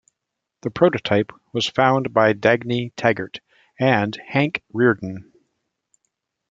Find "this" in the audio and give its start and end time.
0.63-0.71